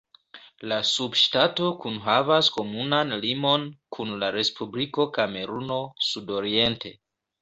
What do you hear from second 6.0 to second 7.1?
sudoriente.